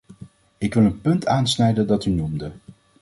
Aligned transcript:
Ik 0.57 0.73
wil 0.73 0.83
een 0.85 1.01
punt 1.01 1.25
aansnijden 1.27 1.87
dat 1.87 2.05
u 2.05 2.09
noemde. 2.11 2.51